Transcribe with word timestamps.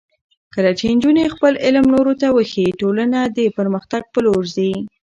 کله 0.53 0.71
چې 0.77 0.85
نجونې 0.93 1.33
خپل 1.35 1.53
علم 1.65 1.85
نورو 1.93 2.13
ته 2.21 2.27
وښيي، 2.35 2.77
ټولنه 2.81 3.19
د 3.37 3.39
پرمختګ 3.57 4.03
په 4.13 4.19
لور 4.25 4.43
ځي. 4.55 4.71